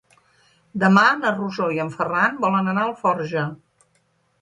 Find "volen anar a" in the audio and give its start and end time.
2.47-2.91